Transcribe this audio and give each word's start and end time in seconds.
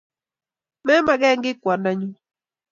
Memeke 0.85 1.29
kiy 1.43 1.55
kwongdonyu. 1.61 2.09